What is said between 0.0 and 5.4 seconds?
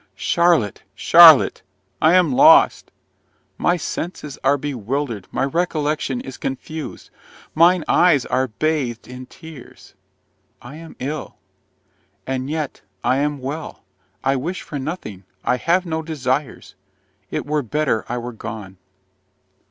Charlotte! Charlotte! I am lost! My senses are bewildered,